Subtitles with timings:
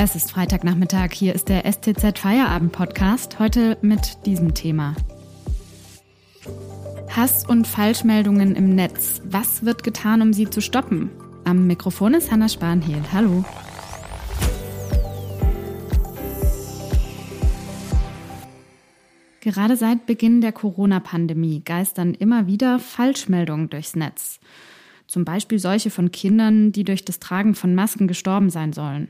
[0.00, 4.94] Es ist Freitagnachmittag, hier ist der STZ Feierabend Podcast, heute mit diesem Thema.
[7.10, 9.20] Hass und Falschmeldungen im Netz.
[9.24, 11.10] Was wird getan, um sie zu stoppen?
[11.44, 13.02] Am Mikrofon ist Hanna Spanhiel.
[13.12, 13.44] Hallo.
[19.40, 24.38] Gerade seit Beginn der Corona-Pandemie geistern immer wieder Falschmeldungen durchs Netz.
[25.08, 29.08] Zum Beispiel solche von Kindern, die durch das Tragen von Masken gestorben sein sollen.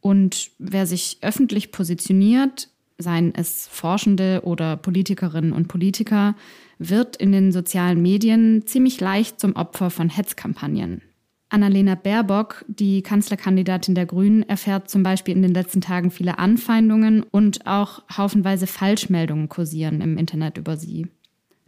[0.00, 2.68] Und wer sich öffentlich positioniert,
[2.98, 6.34] seien es Forschende oder Politikerinnen und Politiker,
[6.78, 11.02] wird in den sozialen Medien ziemlich leicht zum Opfer von Hetzkampagnen.
[11.50, 17.24] Annalena Baerbock, die Kanzlerkandidatin der Grünen, erfährt zum Beispiel in den letzten Tagen viele Anfeindungen
[17.24, 21.08] und auch haufenweise Falschmeldungen kursieren im Internet über sie.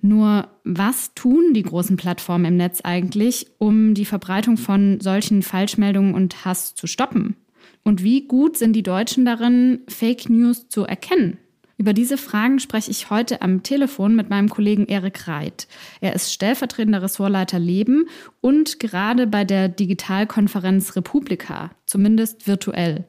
[0.01, 6.14] Nur was tun die großen Plattformen im Netz eigentlich, um die Verbreitung von solchen Falschmeldungen
[6.14, 7.37] und Hass zu stoppen?
[7.85, 11.38] Und wie gut sind die Deutschen darin, Fake News zu erkennen?
[11.79, 15.66] Über diese Fragen spreche ich heute am Telefon mit meinem Kollegen Erik Reit.
[16.01, 18.05] Er ist stellvertretender Ressortleiter Leben
[18.41, 23.05] und gerade bei der Digitalkonferenz Republika, zumindest virtuell.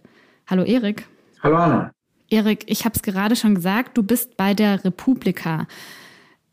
[0.48, 1.08] Hallo Erik.
[1.44, 1.92] Hallo Anna.
[2.32, 5.68] Erik, ich habe es gerade schon gesagt, du bist bei der Republika.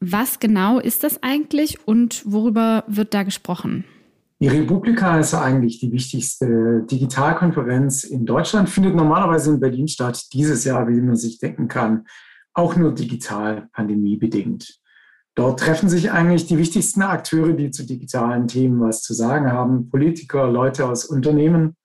[0.00, 3.84] Was genau ist das eigentlich und worüber wird da gesprochen?
[4.42, 10.32] Die Republika ist eigentlich die wichtigste Digitalkonferenz in Deutschland, findet normalerweise in Berlin statt.
[10.32, 12.06] Dieses Jahr, wie man sich denken kann,
[12.54, 14.80] auch nur digital pandemiebedingt.
[15.34, 19.90] Dort treffen sich eigentlich die wichtigsten Akteure, die zu digitalen Themen was zu sagen haben,
[19.90, 21.76] Politiker, Leute aus Unternehmen.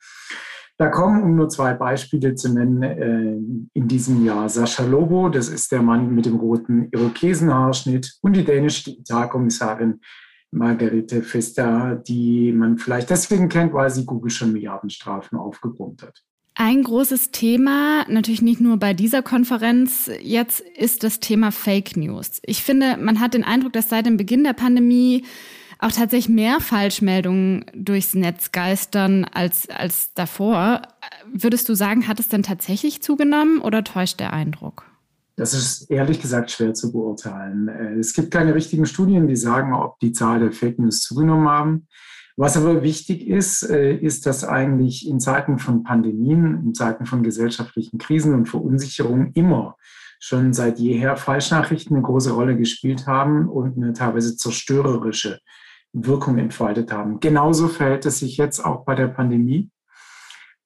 [0.78, 3.38] Da kommen, um nur zwei Beispiele zu nennen, äh,
[3.74, 8.46] in diesem Jahr Sascha Lobo, das ist der Mann mit dem roten Irokesenhaarschnitt, und die
[8.46, 10.00] dänische Digitalkommissarin
[10.56, 16.24] Margarete Fester, die man vielleicht deswegen kennt, weil sie Google schon Milliardenstrafen aufgebrummt hat.
[16.58, 22.40] Ein großes Thema, natürlich nicht nur bei dieser Konferenz, jetzt ist das Thema Fake News.
[22.46, 25.26] Ich finde, man hat den Eindruck, dass seit dem Beginn der Pandemie
[25.80, 30.84] auch tatsächlich mehr Falschmeldungen durchs Netz geistern als, als davor.
[31.32, 34.86] Würdest du sagen, hat es denn tatsächlich zugenommen oder täuscht der Eindruck?
[35.38, 37.68] Das ist ehrlich gesagt schwer zu beurteilen.
[37.68, 41.50] Äh, es gibt keine richtigen Studien, die sagen, ob die Zahl der Fake News zugenommen
[41.50, 41.88] haben.
[42.38, 47.24] Was aber wichtig ist, äh, ist, dass eigentlich in Zeiten von Pandemien, in Zeiten von
[47.24, 49.78] gesellschaftlichen Krisen und Verunsicherung immer
[50.20, 55.40] schon seit jeher Falschnachrichten eine große Rolle gespielt haben und eine teilweise zerstörerische
[55.94, 57.20] Wirkung entfaltet haben.
[57.20, 59.70] Genauso verhält es sich jetzt auch bei der Pandemie.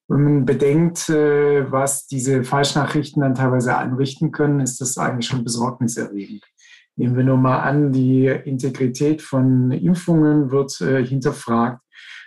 [0.09, 5.43] Wenn man bedenkt, äh, was diese Falschnachrichten dann teilweise anrichten können, ist das eigentlich schon
[5.43, 6.43] besorgniserregend.
[6.95, 11.81] Nehmen wir nur mal an, die Integrität von Impfungen wird äh, hinterfragt.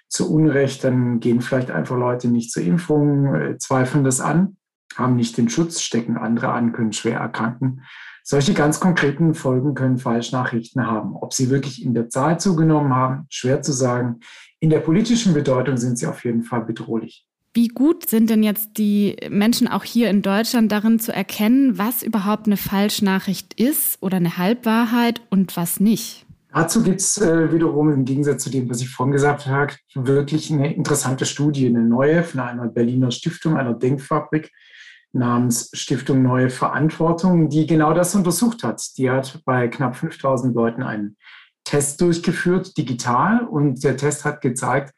[0.09, 4.57] Zu Unrecht, dann gehen vielleicht einfach Leute nicht zur Impfung, äh, zweifeln das an,
[4.95, 7.83] haben nicht den Schutz, stecken andere an, können schwer erkranken.
[8.23, 11.17] Solche ganz konkreten Folgen können Falschnachrichten haben.
[11.17, 14.21] Ob sie wirklich in der Zahl zugenommen haben, schwer zu sagen.
[14.61, 17.27] In der politischen Bedeutung sind sie auf jeden Fall bedrohlich.
[17.55, 22.03] Wie gut sind denn jetzt die Menschen auch hier in Deutschland darin zu erkennen, was
[22.03, 26.25] überhaupt eine Falschnachricht ist oder eine Halbwahrheit und was nicht?
[26.55, 30.51] Dazu gibt es äh, wiederum im Gegensatz zu dem, was ich vorhin gesagt habe, wirklich
[30.51, 34.51] eine interessante Studie, eine neue von einer Berliner Stiftung, einer Denkfabrik
[35.13, 38.83] namens Stiftung Neue Verantwortung, die genau das untersucht hat.
[38.97, 41.17] Die hat bei knapp 5000 Leuten einen
[41.65, 44.95] Test durchgeführt, digital, und der Test hat gezeigt,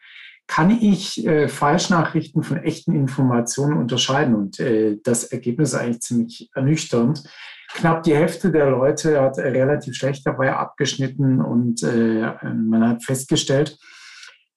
[0.46, 4.34] kann ich äh, Falschnachrichten von echten Informationen unterscheiden.
[4.34, 7.24] Und äh, das Ergebnis ist eigentlich ziemlich ernüchternd.
[7.72, 13.04] Knapp die Hälfte der Leute hat äh, relativ schlecht dabei abgeschnitten und äh, man hat
[13.04, 13.78] festgestellt,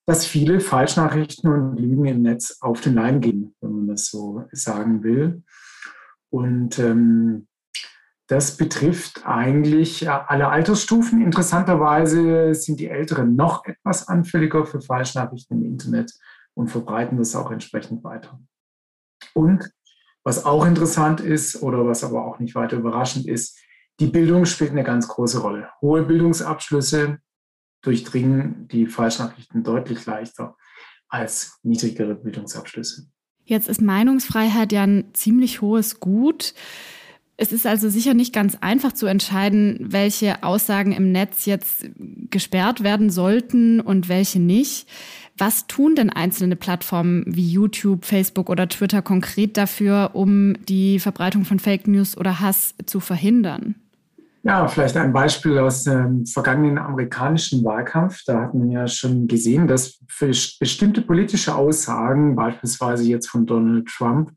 [0.06, 4.44] dass viele Falschnachrichten und Lügen im Netz auf den Leim gehen, wenn man das so
[4.52, 5.42] sagen will.
[6.30, 7.46] Und ähm,
[8.28, 11.22] das betrifft eigentlich alle Altersstufen.
[11.22, 16.12] Interessanterweise sind die Älteren noch etwas anfälliger für Falschnachrichten im Internet
[16.52, 18.38] und verbreiten das auch entsprechend weiter.
[19.32, 19.70] Und
[20.24, 23.58] was auch interessant ist oder was aber auch nicht weiter überraschend ist,
[23.98, 25.70] die Bildung spielt eine ganz große Rolle.
[25.80, 27.18] Hohe Bildungsabschlüsse
[27.80, 30.54] durchdringen die Falschnachrichten deutlich leichter
[31.08, 33.08] als niedrigere Bildungsabschlüsse.
[33.44, 36.52] Jetzt ist Meinungsfreiheit ja ein ziemlich hohes Gut.
[37.40, 41.88] Es ist also sicher nicht ganz einfach zu entscheiden, welche Aussagen im Netz jetzt
[42.30, 44.88] gesperrt werden sollten und welche nicht.
[45.38, 51.44] Was tun denn einzelne Plattformen wie YouTube, Facebook oder Twitter konkret dafür, um die Verbreitung
[51.44, 53.76] von Fake News oder Hass zu verhindern?
[54.42, 58.24] Ja, vielleicht ein Beispiel aus dem vergangenen amerikanischen Wahlkampf.
[58.26, 63.86] Da hat man ja schon gesehen, dass für bestimmte politische Aussagen, beispielsweise jetzt von Donald
[63.86, 64.32] Trump,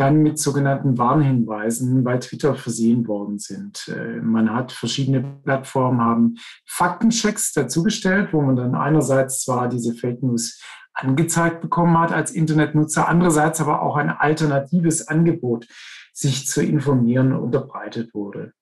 [0.00, 3.88] dann mit sogenannten Warnhinweisen bei Twitter versehen worden sind.
[3.88, 6.34] Äh, man hat verschiedene Plattformen haben
[6.66, 10.60] Faktenchecks dazugestellt, wo man dann einerseits zwar diese Fake News
[10.94, 15.66] angezeigt bekommen hat als Internetnutzer, andererseits aber auch ein alternatives Angebot,
[16.12, 18.52] sich zu informieren, unterbreitet wurde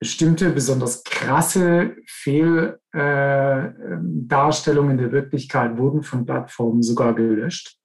[0.00, 7.76] bestimmte besonders krasse Fehldarstellungen äh, der Wirklichkeit wurden von Plattformen sogar gelöscht.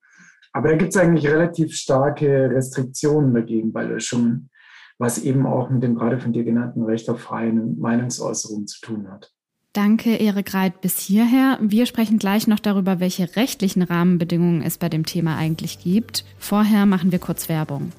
[0.55, 4.49] Aber da gibt es eigentlich relativ starke Restriktionen dagegen bei Löschungen,
[4.97, 9.11] was eben auch mit dem gerade von dir genannten Recht auf freie Meinungsäußerung zu tun
[9.11, 9.33] hat.
[9.73, 11.59] Danke, Erik Reit, bis hierher.
[11.61, 16.23] Wir sprechen gleich noch darüber, welche rechtlichen Rahmenbedingungen es bei dem Thema eigentlich gibt.
[16.39, 17.91] Vorher machen wir kurz Werbung.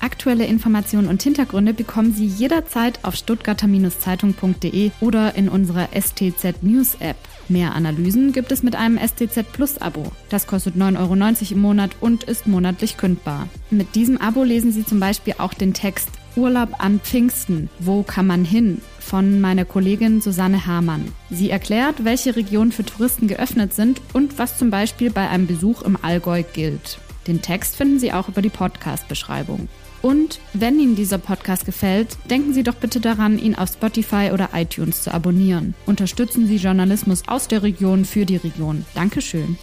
[0.00, 7.18] Aktuelle Informationen und Hintergründe bekommen Sie jederzeit auf stuttgarter-zeitung.de oder in unserer STZ News App.
[7.48, 10.12] Mehr Analysen gibt es mit einem STZ Plus Abo.
[10.30, 13.48] Das kostet 9,90 Euro im Monat und ist monatlich kündbar.
[13.70, 17.68] Mit diesem Abo lesen Sie zum Beispiel auch den Text Urlaub an Pfingsten.
[17.78, 18.80] Wo kann man hin?
[19.02, 21.12] von meiner Kollegin Susanne Hamann.
[21.28, 25.82] Sie erklärt, welche Regionen für Touristen geöffnet sind und was zum Beispiel bei einem Besuch
[25.82, 26.98] im Allgäu gilt.
[27.26, 29.68] Den Text finden Sie auch über die Podcast-Beschreibung.
[30.02, 34.50] Und wenn Ihnen dieser Podcast gefällt, denken Sie doch bitte daran, ihn auf Spotify oder
[34.52, 35.74] iTunes zu abonnieren.
[35.86, 38.84] Unterstützen Sie Journalismus aus der Region für die Region.
[38.94, 39.56] Dankeschön.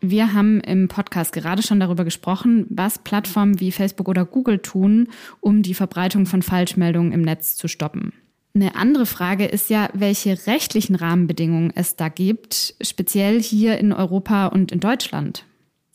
[0.00, 5.08] Wir haben im Podcast gerade schon darüber gesprochen, was Plattformen wie Facebook oder Google tun,
[5.40, 8.14] um die Verbreitung von Falschmeldungen im Netz zu stoppen.
[8.54, 14.46] Eine andere Frage ist ja, welche rechtlichen Rahmenbedingungen es da gibt, speziell hier in Europa
[14.46, 15.44] und in Deutschland.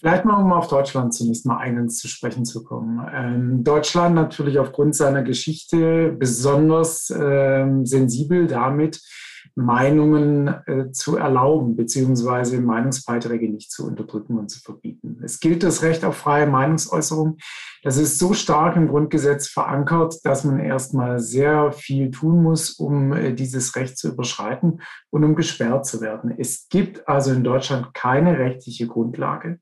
[0.03, 3.07] Vielleicht mal, um auf Deutschland zunächst mal eines zu sprechen zu kommen.
[3.09, 8.99] Ähm, Deutschland natürlich aufgrund seiner Geschichte besonders ähm, sensibel damit,
[9.55, 15.21] Meinungen äh, zu erlauben, beziehungsweise Meinungsbeiträge nicht zu unterdrücken und zu verbieten.
[15.23, 17.37] Es gilt das Recht auf freie Meinungsäußerung.
[17.83, 23.13] Das ist so stark im Grundgesetz verankert, dass man erstmal sehr viel tun muss, um
[23.13, 26.33] äh, dieses Recht zu überschreiten und um gesperrt zu werden.
[26.37, 29.59] Es gibt also in Deutschland keine rechtliche Grundlage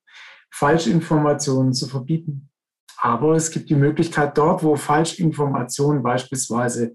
[0.52, 2.50] Falschinformationen zu verbieten.
[2.98, 6.94] Aber es gibt die Möglichkeit dort, wo Falschinformationen beispielsweise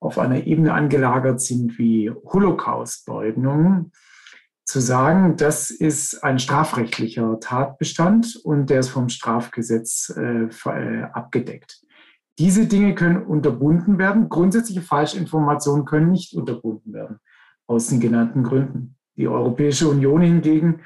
[0.00, 3.90] auf einer Ebene angelagert sind wie Holocaustleugnung,
[4.66, 11.82] zu sagen, das ist ein strafrechtlicher Tatbestand und der ist vom Strafgesetz äh, äh abgedeckt.
[12.38, 14.28] Diese Dinge können unterbunden werden.
[14.28, 17.20] Grundsätzliche Falschinformationen können nicht unterbunden werden,
[17.66, 18.96] aus den genannten Gründen.
[19.16, 20.82] Die Europäische Union hingegen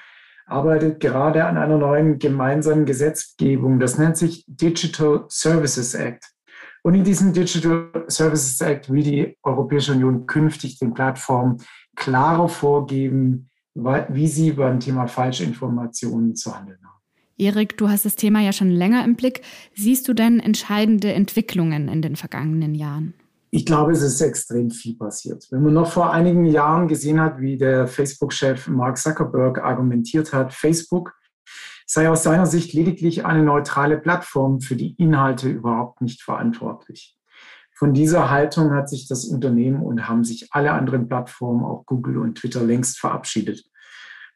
[0.50, 3.78] arbeitet gerade an einer neuen gemeinsamen Gesetzgebung.
[3.78, 6.24] Das nennt sich Digital Services Act.
[6.82, 11.58] Und in diesem Digital Services Act will die Europäische Union künftig den Plattformen
[11.94, 17.00] klarer vorgeben, wie sie beim Thema Falschinformationen zu handeln haben.
[17.36, 19.42] Erik, du hast das Thema ja schon länger im Blick.
[19.74, 23.14] Siehst du denn entscheidende Entwicklungen in den vergangenen Jahren?
[23.52, 25.48] Ich glaube, es ist extrem viel passiert.
[25.50, 30.52] Wenn man noch vor einigen Jahren gesehen hat, wie der Facebook-Chef Mark Zuckerberg argumentiert hat,
[30.52, 31.14] Facebook
[31.84, 37.16] sei aus seiner Sicht lediglich eine neutrale Plattform für die Inhalte überhaupt nicht verantwortlich.
[37.76, 42.18] Von dieser Haltung hat sich das Unternehmen und haben sich alle anderen Plattformen, auch Google
[42.18, 43.64] und Twitter, längst verabschiedet.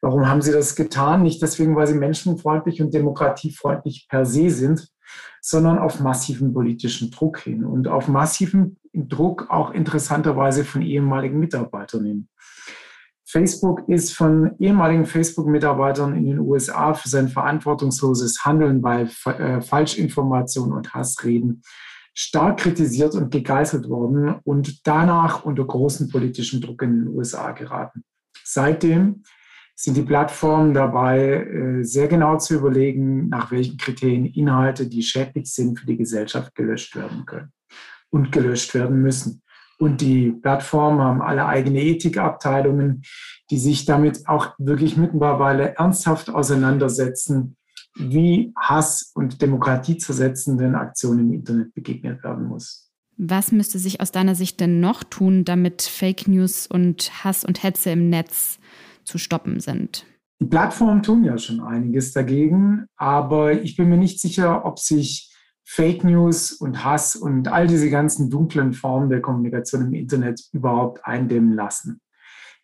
[0.01, 1.23] Warum haben sie das getan?
[1.23, 4.89] Nicht deswegen, weil sie menschenfreundlich und demokratiefreundlich per se sind,
[5.41, 12.05] sondern auf massiven politischen Druck hin und auf massiven Druck auch interessanterweise von ehemaligen Mitarbeitern
[12.05, 12.29] hin.
[13.27, 20.73] Facebook ist von ehemaligen Facebook-Mitarbeitern in den USA für sein verantwortungsloses Handeln bei äh, Falschinformationen
[20.73, 21.63] und Hassreden
[22.15, 28.05] stark kritisiert und gegeißelt worden und danach unter großen politischen Druck in den USA geraten.
[28.45, 29.25] Seitdem
[29.75, 35.53] sind die Plattformen dabei, äh, sehr genau zu überlegen, nach welchen Kriterien Inhalte, die schädlich
[35.53, 37.53] sind für die Gesellschaft, gelöscht werden können
[38.11, 39.43] und gelöscht werden müssen.
[39.79, 43.03] Und die Plattformen haben alle eigene Ethikabteilungen,
[43.51, 47.57] die sich damit auch wirklich mittlerweile ernsthaft auseinandersetzen,
[47.97, 52.91] wie Hass und Demokratie zersetzenden Aktionen im Internet begegnet werden muss.
[53.17, 57.63] Was müsste sich aus deiner Sicht denn noch tun, damit Fake News und Hass und
[57.63, 58.59] Hetze im Netz
[59.05, 60.07] zu stoppen sind?
[60.41, 65.33] Die Plattformen tun ja schon einiges dagegen, aber ich bin mir nicht sicher, ob sich
[65.65, 71.05] Fake News und Hass und all diese ganzen dunklen Formen der Kommunikation im Internet überhaupt
[71.05, 72.01] eindämmen lassen.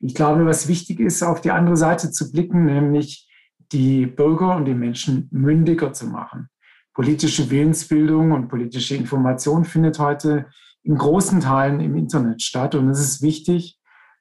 [0.01, 3.29] Ich glaube, was wichtig ist, auf die andere Seite zu blicken, nämlich
[3.73, 6.49] die Bürger und die Menschen mündiger zu machen.
[6.93, 10.47] Politische Willensbildung und politische Information findet heute
[10.83, 12.75] in großen Teilen im Internet statt.
[12.75, 13.80] Und es ist wichtig,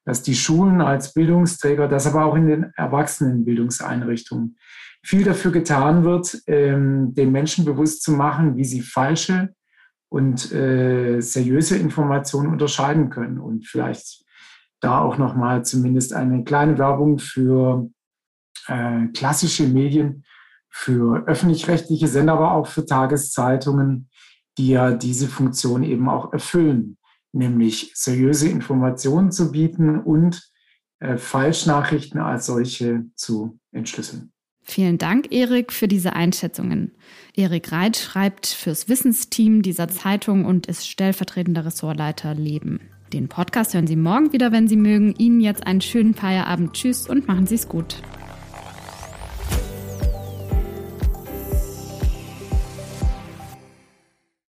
[0.09, 4.57] dass die Schulen als Bildungsträger, das aber auch in den Erwachsenenbildungseinrichtungen
[5.03, 9.53] viel dafür getan wird, ähm, den Menschen bewusst zu machen, wie sie falsche
[10.09, 14.25] und äh, seriöse Informationen unterscheiden können und vielleicht
[14.79, 17.87] da auch noch mal zumindest eine kleine Werbung für
[18.65, 20.25] äh, klassische Medien,
[20.71, 24.09] für öffentlich-rechtliche Sender, aber auch für Tageszeitungen,
[24.57, 26.97] die ja diese Funktion eben auch erfüllen,
[27.31, 30.51] nämlich seriöse Informationen zu bieten und
[30.99, 34.31] äh, Falschnachrichten als solche zu entschlüsseln.
[34.63, 36.91] Vielen Dank, Erik, für diese Einschätzungen.
[37.35, 42.79] Erik Reit schreibt fürs Wissensteam dieser Zeitung und ist stellvertretender Ressortleiter Leben.
[43.11, 45.15] Den Podcast hören Sie morgen wieder, wenn Sie mögen.
[45.17, 46.73] Ihnen jetzt einen schönen Feierabend.
[46.73, 47.95] Tschüss und machen Sie es gut.